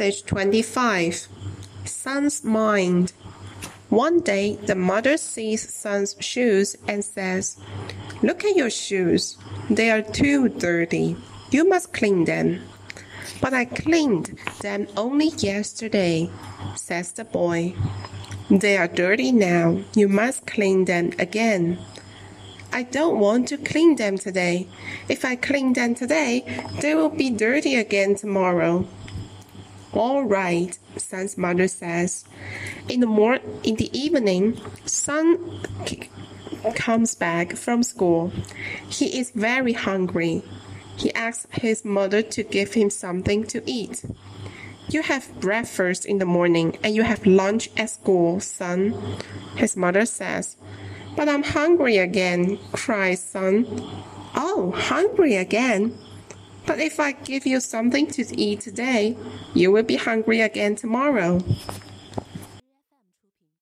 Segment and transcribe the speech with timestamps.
[0.00, 1.28] Message 25
[1.84, 3.12] Sun's Mind.
[3.90, 7.58] One day, the mother sees Sun's shoes and says,
[8.22, 9.36] Look at your shoes.
[9.68, 11.16] They are too dirty.
[11.50, 12.62] You must clean them.
[13.42, 16.30] But I cleaned them only yesterday,
[16.76, 17.74] says the boy.
[18.50, 19.82] They are dirty now.
[19.94, 21.78] You must clean them again.
[22.72, 24.66] I don't want to clean them today.
[25.10, 26.46] If I clean them today,
[26.80, 28.88] they will be dirty again tomorrow.
[29.92, 32.24] All right, Sun's mother says.
[32.88, 35.62] In the mor- in the evening, Sun
[36.74, 38.32] comes back from school.
[38.88, 40.42] He is very hungry.
[40.96, 44.04] He asks his mother to give him something to eat.
[44.90, 48.94] You have breakfast in the morning and you have lunch at school, son,
[49.56, 50.56] his mother says.
[51.16, 53.66] But I'm hungry again, cries Sun.
[54.34, 55.96] Oh, hungry again?
[56.70, 59.16] But if I give you something to eat today,
[59.54, 61.40] you will be hungry again tomorrow.